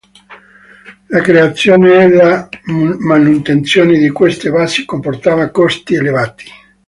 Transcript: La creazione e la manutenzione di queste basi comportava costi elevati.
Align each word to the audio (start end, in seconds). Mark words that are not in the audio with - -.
La 1.09 1.21
creazione 1.21 1.93
e 2.05 2.09
la 2.09 2.49
manutenzione 2.63 3.99
di 3.99 4.09
queste 4.09 4.49
basi 4.49 4.83
comportava 4.83 5.51
costi 5.51 5.93
elevati. 5.93 6.45